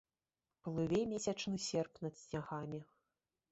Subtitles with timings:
[0.67, 2.79] Плыве месячны серп над снягамі.